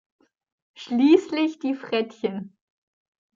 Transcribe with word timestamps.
Schließlich 0.77 1.59
die 1.59 1.75
Frettchen. 1.75 2.57